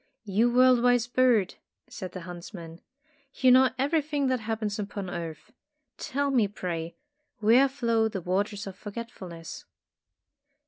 [0.27, 1.53] ''You world wise bird,"
[1.87, 2.81] said the hunts man,
[3.35, 5.51] "you know everything that happens upon earth.
[5.99, 6.95] Tell me, pray,
[7.37, 9.65] where flow the Waters of Forgetfulness?"